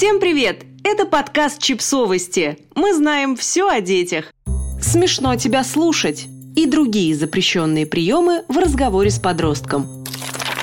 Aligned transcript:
Всем 0.00 0.18
привет! 0.18 0.64
Это 0.82 1.04
подкаст 1.04 1.60
«Чипсовости». 1.60 2.56
Мы 2.74 2.94
знаем 2.94 3.36
все 3.36 3.68
о 3.68 3.82
детях. 3.82 4.32
Смешно 4.80 5.36
тебя 5.36 5.62
слушать 5.62 6.26
и 6.56 6.64
другие 6.64 7.14
запрещенные 7.14 7.84
приемы 7.84 8.42
в 8.48 8.56
разговоре 8.56 9.10
с 9.10 9.18
подростком. 9.18 10.06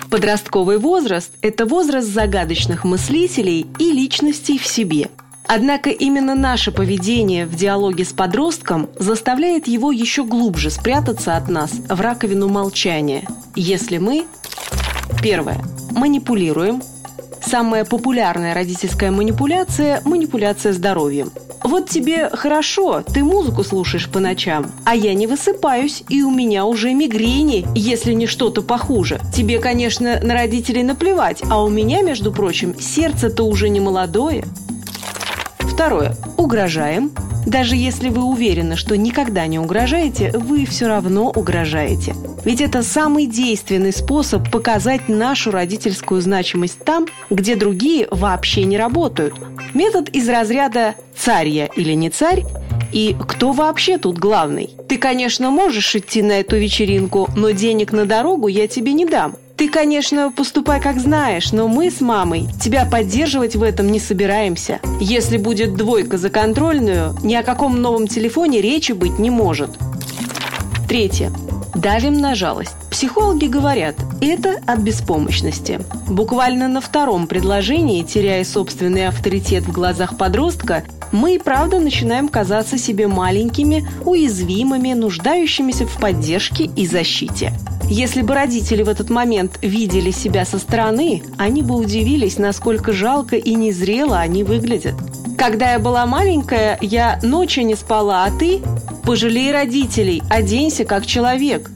Подростковый 0.10 0.79
возраст– 0.79 1.31
это 1.44 1.68
возраст 1.68 2.08
загадочных 2.08 2.84
мыслителей 2.84 3.68
и 3.77 3.91
личностей 3.91 4.57
в 4.57 4.65
себе. 4.65 5.11
Однако 5.45 5.91
именно 5.91 6.33
наше 6.33 6.71
поведение 6.71 7.45
в 7.45 7.54
диалоге 7.54 8.05
с 8.05 8.13
подростком 8.13 8.89
заставляет 8.97 9.67
его 9.67 9.91
еще 9.91 10.23
глубже 10.23 10.71
спрятаться 10.71 11.38
от 11.38 11.47
нас 11.47 11.73
в 11.73 12.01
раковину 12.01 12.49
молчания, 12.49 13.27
если 13.55 13.99
мы 13.99 14.25
Первое. 15.21 15.63
Манипулируем. 15.91 16.81
Самая 17.46 17.86
популярная 17.86 18.54
родительская 18.54 19.12
манипуляция– 19.12 20.01
манипуляция 20.06 20.74
здоровьем. 20.74 21.32
Вот 21.64 21.89
тебе 21.89 22.29
хорошо, 22.29 23.01
ты 23.01 23.24
музыку 23.24 23.64
слушаешь 23.64 24.10
по 24.10 24.20
ночам, 24.20 24.71
а 24.86 24.96
я 24.96 25.14
не 25.14 25.28
высыпаюсь, 25.28 26.04
и 26.07 26.21
у 26.21 26.32
меня 26.32 26.65
уже 26.65 26.93
мигрени, 26.93 27.65
если 27.75 28.14
не 28.14 28.28
что-то 28.28 28.61
похуже. 28.61 29.20
Тебе, 29.34 29.60
конечно, 29.60 30.20
на 30.21 30.34
родителей 30.34 30.84
наплевать, 30.84 31.42
а 31.50 31.64
у 31.64 31.70
меня, 31.70 32.02
между 32.02 32.31
прочим, 32.31 32.80
сердце-то 32.80 33.44
уже 33.44 33.70
не 33.70 33.80
молодое. 33.80 34.45
Второе. 35.59 36.16
Угрожаем. 36.38 37.12
Даже 37.47 37.78
если 37.78 38.09
вы 38.09 38.23
уверены, 38.23 38.75
что 38.75 38.97
никогда 38.97 39.47
не 39.47 39.58
угрожаете, 39.58 40.33
вы 40.33 40.66
все 40.66 40.88
равно 40.88 41.30
угрожаете. 41.30 42.14
Ведь 42.44 42.59
это 42.59 42.83
самый 42.83 43.25
действенный 43.25 43.94
способ 43.94 44.52
показать 44.52 45.08
нашу 45.08 45.52
родительскую 45.52 46.20
значимость 46.20 46.83
там, 46.83 47.08
где 47.30 47.56
другие 47.56 48.09
вообще 48.11 48.66
не 48.66 48.78
работают. 48.78 49.36
Метод 49.73 50.09
из 50.09 50.28
разряда 50.28 50.95
«царь 51.16 51.48
я 51.48 51.68
или 51.68 51.94
не 51.94 52.09
царь» 52.09 52.44
и 52.92 53.16
кто 53.28 53.53
вообще 53.53 53.98
тут 53.98 54.18
главный? 54.18 54.72
Ты, 54.90 54.98
конечно, 54.98 55.50
можешь 55.50 55.95
идти 55.95 56.22
на 56.22 56.34
эту 56.34 56.58
вечеринку, 56.58 57.30
но 57.38 57.52
денег 57.52 57.94
на 57.94 58.06
дорогу 58.06 58.48
я 58.50 58.68
тебе 58.68 58.92
не 58.92 59.06
дам. 59.06 59.36
Ты, 59.58 59.69
конечно, 59.69 60.31
поступай 60.31 60.80
как 60.80 61.00
знаешь, 61.00 61.52
но 61.52 61.67
мы 61.67 61.89
с 61.89 62.00
мамой 62.00 62.47
тебя 62.61 62.86
поддерживать 62.86 63.55
в 63.55 63.63
этом 63.63 63.91
не 63.91 64.00
собираемся. 64.00 64.80
Если 65.02 65.38
будет 65.38 65.73
двойка 65.73 66.19
за 66.19 66.30
контрольную, 66.30 67.16
ни 67.23 67.33
о 67.33 67.41
каком 67.41 67.81
новом 67.81 68.08
телефоне 68.08 68.61
речи 68.61 68.91
быть 68.91 69.17
не 69.17 69.31
может. 69.31 69.72
Третье. 70.88 71.31
Давим 71.73 72.19
на 72.19 72.35
жалость. 72.35 72.75
Психологи 72.91 73.45
говорят, 73.47 73.95
это 74.22 74.59
от 74.67 74.80
беспомощности. 74.80 75.80
Буквально 76.08 76.67
на 76.67 76.80
втором 76.80 77.25
предложении, 77.25 78.03
теряя 78.03 78.44
собственный 78.44 79.08
авторитет 79.08 79.63
в 79.63 79.72
глазах 79.72 80.17
подростка, 80.17 80.83
мы 81.11 81.35
и 81.35 81.39
правда 81.39 81.80
начинаем 81.80 82.30
казаться 82.30 82.78
себе 82.78 83.08
маленькими, 83.08 83.88
уязвимыми, 84.05 84.94
нуждающимися 84.94 85.88
в 85.88 86.00
поддержке 86.00 86.66
и 86.75 86.85
защите. 86.85 87.53
Если 87.90 88.22
бы 88.22 88.36
родители 88.36 88.84
в 88.84 88.90
этот 88.90 89.10
момент 89.10 89.60
видели 89.62 90.12
себя 90.12 90.44
со 90.44 90.60
стороны, 90.60 91.24
они 91.38 91.62
бы 91.62 91.76
удивились, 91.76 92.38
насколько 92.38 92.92
жалко 92.92 93.38
и 93.38 93.56
незрело 93.56 94.20
они 94.20 94.44
выглядят. 94.44 94.96
Когда 95.38 95.72
я 95.72 95.80
была 95.80 96.06
маленькая, 96.06 96.78
я 96.82 97.18
ночью 97.24 97.66
не 97.66 97.76
спала, 97.76 98.26
а 98.26 98.32
ты? 98.32 98.60
Пожалей 99.04 99.54
родителей, 99.54 100.22
оденься 100.30 100.84
как 100.84 101.06
человек. 101.06 101.72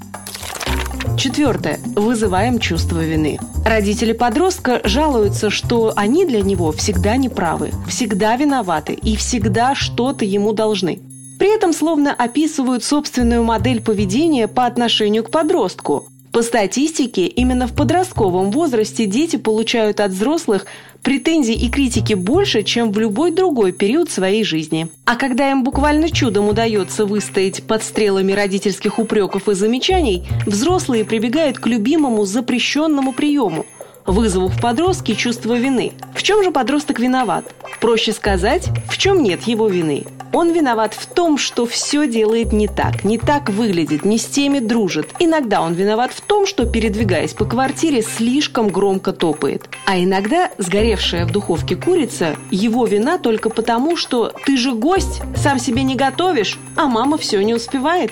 Четвертое. 1.17 1.79
Вызываем 1.95 2.59
чувство 2.59 2.99
вины. 2.99 3.39
Родители 3.65 4.11
подростка 4.11 4.81
жалуются, 4.83 5.49
что 5.49 5.93
они 5.95 6.25
для 6.25 6.41
него 6.41 6.71
всегда 6.73 7.15
неправы, 7.15 7.71
всегда 7.87 8.35
виноваты 8.35 8.93
и 8.93 9.15
всегда 9.15 9.75
что-то 9.75 10.25
ему 10.25 10.51
должны. 10.51 10.99
При 11.41 11.51
этом 11.51 11.73
словно 11.73 12.13
описывают 12.13 12.83
собственную 12.83 13.43
модель 13.43 13.81
поведения 13.81 14.47
по 14.47 14.67
отношению 14.67 15.23
к 15.23 15.31
подростку. 15.31 16.07
По 16.31 16.43
статистике, 16.43 17.25
именно 17.25 17.65
в 17.65 17.73
подростковом 17.73 18.51
возрасте 18.51 19.07
дети 19.07 19.37
получают 19.37 20.01
от 20.01 20.11
взрослых 20.11 20.67
претензий 21.01 21.55
и 21.55 21.67
критики 21.71 22.13
больше, 22.13 22.61
чем 22.61 22.91
в 22.91 22.99
любой 22.99 23.31
другой 23.31 23.71
период 23.71 24.11
своей 24.11 24.43
жизни. 24.43 24.89
А 25.05 25.15
когда 25.15 25.49
им 25.49 25.63
буквально 25.63 26.11
чудом 26.11 26.47
удается 26.47 27.07
выстоять 27.07 27.63
под 27.63 27.81
стрелами 27.81 28.33
родительских 28.33 28.99
упреков 28.99 29.49
и 29.49 29.55
замечаний, 29.55 30.21
взрослые 30.45 31.05
прибегают 31.05 31.57
к 31.57 31.65
любимому 31.65 32.23
запрещенному 32.23 33.13
приему– 33.13 33.65
вызову 34.05 34.47
в 34.47 34.61
подростке 34.61 35.15
чувство 35.15 35.55
вины. 35.55 35.93
В 36.13 36.23
чем 36.23 36.43
же 36.43 36.51
подросток 36.51 36.99
виноват? 36.99 37.45
Проще 37.81 38.13
сказать, 38.13 38.69
в 38.87 38.99
чем 38.99 39.23
нет 39.23 39.41
его 39.47 39.67
вины. 39.67 40.05
Он 40.33 40.53
виноват 40.53 40.93
в 40.93 41.07
том, 41.07 41.39
что 41.39 41.65
все 41.65 42.07
делает 42.07 42.53
не 42.53 42.67
так, 42.67 43.03
не 43.03 43.17
так 43.17 43.49
выглядит, 43.49 44.05
не 44.05 44.19
с 44.19 44.25
теми 44.27 44.59
дружит. 44.59 45.09
Иногда 45.17 45.61
он 45.61 45.73
виноват 45.73 46.11
в 46.13 46.21
том, 46.21 46.45
что, 46.45 46.67
передвигаясь 46.67 47.33
по 47.33 47.43
квартире, 47.43 48.03
слишком 48.03 48.67
громко 48.69 49.13
топает. 49.13 49.67
А 49.87 49.97
иногда 49.97 50.51
сгоревшая 50.59 51.25
в 51.25 51.31
духовке 51.31 51.75
курица– 51.75 52.35
его 52.51 52.85
вина 52.85 53.17
только 53.17 53.49
потому, 53.49 53.97
что 53.97 54.31
ты 54.45 54.57
же 54.57 54.73
гость, 54.73 55.21
сам 55.35 55.57
себе 55.57 55.81
не 55.81 55.95
готовишь, 55.95 56.59
а 56.75 56.85
мама 56.85 57.17
все 57.17 57.43
не 57.43 57.55
успевает. 57.55 58.11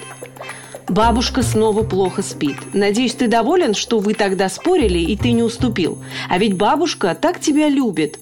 Бабушка 0.90 1.44
снова 1.44 1.84
плохо 1.84 2.24
спит. 2.24 2.58
Надеюсь, 2.74 3.14
ты 3.14 3.28
доволен, 3.28 3.76
что 3.76 4.00
вы 4.00 4.16
тогда 4.16 4.50
спорили, 4.50 4.98
и 4.98 5.16
ты 5.16 5.32
не 5.32 5.44
уступил. 5.44 6.00
А 6.28 6.40
ведь 6.40 6.56
бабушка 6.56 7.16
так 7.20 7.40
тебя 7.40 7.70
любит. 7.70 8.20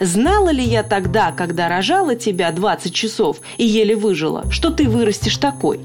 Знала 0.00 0.50
ли 0.50 0.62
я 0.62 0.82
тогда, 0.82 1.32
когда 1.32 1.68
рожала 1.68 2.16
тебя 2.16 2.52
20 2.52 2.94
часов 2.94 3.38
и 3.56 3.64
еле 3.64 3.96
выжила, 3.96 4.50
что 4.50 4.70
ты 4.70 4.88
вырастешь 4.88 5.38
такой? 5.38 5.80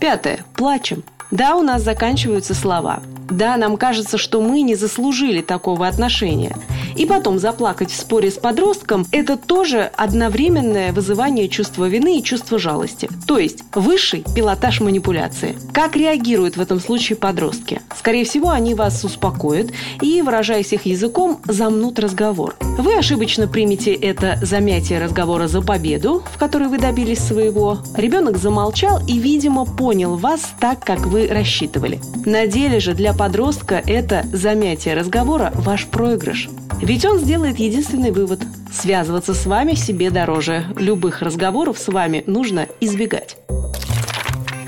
Пятое. 0.00 0.44
Плачем. 0.54 1.02
Да, 1.30 1.56
у 1.56 1.62
нас 1.62 1.82
заканчиваются 1.82 2.54
слова. 2.54 3.02
Да, 3.30 3.56
нам 3.56 3.76
кажется, 3.76 4.18
что 4.18 4.40
мы 4.40 4.62
не 4.62 4.74
заслужили 4.74 5.42
такого 5.42 5.86
отношения. 5.86 6.56
И 6.96 7.06
потом 7.06 7.38
заплакать 7.38 7.90
в 7.90 7.96
споре 7.96 8.30
с 8.30 8.34
подростком– 8.34 9.06
это 9.12 9.36
тоже 9.36 9.90
одновременное 9.96 10.92
вызывание 10.92 11.48
чувства 11.48 11.88
вины 11.88 12.18
и 12.18 12.22
чувства 12.22 12.58
жалости. 12.58 13.08
То 13.26 13.38
есть 13.38 13.62
высший 13.72 14.24
пилотаж 14.34 14.80
манипуляции. 14.80 15.56
Как 15.72 15.94
реагируют 15.94 16.56
в 16.56 16.60
этом 16.60 16.80
случае 16.80 17.16
подростки? 17.16 17.82
Скорее 17.96 18.24
всего, 18.24 18.50
они 18.50 18.74
вас 18.74 19.04
успокоят 19.04 19.70
и, 20.02 20.22
выражаясь 20.22 20.72
их 20.72 20.86
языком, 20.86 21.40
замнут 21.44 21.98
разговор. 22.00 22.56
Вы 22.78 22.96
ошибочно 22.96 23.46
примете 23.46 23.92
это 23.92 24.38
замятие 24.42 24.98
разговора 24.98 25.46
за 25.46 25.62
победу, 25.62 26.24
в 26.32 26.38
которой 26.38 26.68
вы 26.68 26.78
добились 26.78 27.20
своего. 27.20 27.78
Ребенок 27.96 28.38
замолчал 28.38 29.00
и, 29.06 29.18
видимо, 29.18 29.64
понял 29.64 30.16
вас 30.16 30.40
так, 30.58 30.84
как 30.84 31.06
вы 31.06 31.28
рассчитывали. 31.28 32.00
На 32.24 32.46
деле 32.46 32.80
же 32.80 32.94
для 32.94 33.14
подростка 33.18 33.82
это 33.84 34.24
замятие 34.32 34.94
разговора– 34.94 35.50
ваш 35.54 35.86
проигрыш. 35.86 36.48
Ведь 36.80 37.04
он 37.04 37.18
сделает 37.18 37.58
единственный 37.58 38.12
вывод– 38.12 38.40
связываться 38.72 39.34
с 39.34 39.44
вами 39.44 39.74
себе 39.74 40.10
дороже. 40.10 40.64
Любых 40.76 41.20
разговоров 41.20 41.78
с 41.78 41.88
вами 41.88 42.22
нужно 42.26 42.68
избегать. 42.80 43.36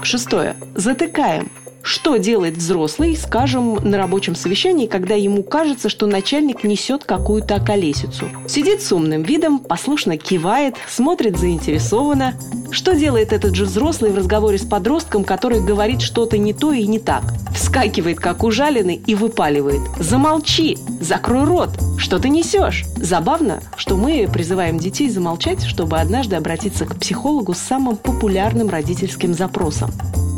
Шестое. 0.02 0.56
Затыкаем. 0.74 1.50
Что 1.82 2.16
делает 2.18 2.56
взрослый, 2.56 3.16
скажем, 3.16 3.76
на 3.76 3.96
рабочем 3.96 4.34
совещании, 4.34 4.86
когда 4.86 5.14
ему 5.14 5.42
кажется, 5.42 5.88
что 5.88 6.06
начальник 6.06 6.62
несет 6.64 7.04
какую-то 7.04 7.56
околесицу? 7.56 8.26
Сидит 8.46 8.82
с 8.82 8.92
умным 8.92 9.22
видом, 9.22 9.58
послушно 9.58 10.16
кивает, 10.16 10.76
смотрит 10.88 11.38
заинтересованно. 11.38 12.34
Что 12.70 12.94
делает 12.94 13.32
этот 13.32 13.54
же 13.54 13.64
взрослый 13.64 14.12
в 14.12 14.16
разговоре 14.16 14.58
с 14.58 14.64
подростком, 14.64 15.24
который 15.24 15.60
говорит 15.60 16.02
что-то 16.02 16.38
не 16.38 16.52
то 16.52 16.72
и 16.72 16.86
не 16.86 16.98
так? 16.98 17.24
Вскакивает, 17.54 18.20
как 18.20 18.44
ужаленный, 18.44 19.00
и 19.06 19.14
выпаливает. 19.14 19.80
«Замолчи! 19.98 20.78
Закрой 21.00 21.44
рот! 21.44 21.70
Что 21.98 22.18
ты 22.18 22.28
несешь?» 22.28 22.84
Забавно, 22.96 23.60
что 23.76 23.96
мы 23.96 24.28
призываем 24.32 24.78
детей 24.78 25.08
замолчать, 25.08 25.64
чтобы 25.64 25.98
однажды 25.98 26.36
обратиться 26.36 26.84
к 26.84 26.96
психологу 26.96 27.54
с 27.54 27.58
самым 27.58 27.96
популярным 27.96 28.68
родительским 28.68 29.34
запросом 29.34 29.90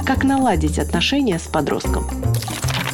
как 0.04 0.24
наладить 0.24 0.78
отношения 0.78 1.38
с 1.38 1.46
подростком. 1.48 2.06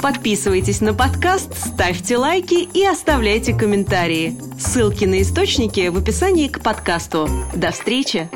Подписывайтесь 0.01 0.81
на 0.81 0.95
подкаст, 0.95 1.57
ставьте 1.59 2.17
лайки 2.17 2.69
и 2.73 2.85
оставляйте 2.85 3.53
комментарии. 3.53 4.39
Ссылки 4.59 5.05
на 5.05 5.23
источники 5.23 5.89
в 5.89 5.99
описании 5.99 6.49
к 6.49 6.61
подкасту. 6.61 7.29
До 7.55 7.73
встречи! 7.73 8.29